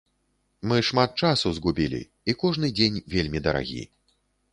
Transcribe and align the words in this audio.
Мы 0.69 0.77
шмат 0.87 1.11
часу 1.27 1.51
згубілі, 1.57 1.99
і 2.33 2.35
кожны 2.45 2.71
дзень 2.79 2.97
вельмі 3.15 3.43
дарагі. 3.49 3.83